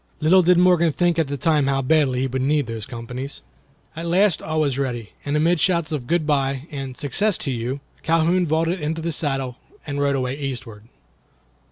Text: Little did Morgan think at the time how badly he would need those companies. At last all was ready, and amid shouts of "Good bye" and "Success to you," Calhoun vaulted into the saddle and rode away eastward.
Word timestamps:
Little 0.19 0.41
did 0.41 0.57
Morgan 0.57 0.91
think 0.91 1.19
at 1.19 1.27
the 1.27 1.37
time 1.37 1.67
how 1.67 1.83
badly 1.83 2.21
he 2.21 2.25
would 2.27 2.41
need 2.41 2.65
those 2.65 2.87
companies. 2.87 3.43
At 3.95 4.07
last 4.07 4.41
all 4.41 4.61
was 4.61 4.79
ready, 4.79 5.11
and 5.25 5.37
amid 5.37 5.59
shouts 5.59 5.91
of 5.91 6.07
"Good 6.07 6.25
bye" 6.25 6.65
and 6.71 6.97
"Success 6.97 7.37
to 7.37 7.51
you," 7.51 7.81
Calhoun 8.01 8.47
vaulted 8.47 8.81
into 8.81 9.03
the 9.03 9.11
saddle 9.11 9.57
and 9.85 10.01
rode 10.01 10.15
away 10.15 10.35
eastward. 10.39 10.85